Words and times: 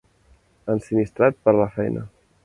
Ensinistrat 0.75 1.37
per 1.43 1.53
a 1.57 1.59
la 1.59 1.67
feina. 1.77 2.07